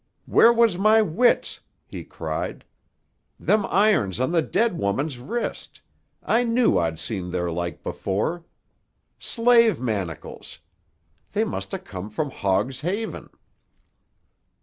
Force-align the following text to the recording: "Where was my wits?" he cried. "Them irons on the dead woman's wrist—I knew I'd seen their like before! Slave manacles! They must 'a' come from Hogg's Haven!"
"Where 0.25 0.51
was 0.51 0.79
my 0.79 1.03
wits?" 1.03 1.59
he 1.85 2.03
cried. 2.03 2.65
"Them 3.39 3.67
irons 3.69 4.19
on 4.19 4.31
the 4.31 4.41
dead 4.41 4.75
woman's 4.75 5.19
wrist—I 5.19 6.43
knew 6.43 6.79
I'd 6.79 6.97
seen 6.97 7.29
their 7.29 7.51
like 7.51 7.83
before! 7.83 8.43
Slave 9.19 9.79
manacles! 9.79 10.57
They 11.33 11.43
must 11.43 11.71
'a' 11.71 11.77
come 11.77 12.09
from 12.09 12.31
Hogg's 12.31 12.81
Haven!" 12.81 13.29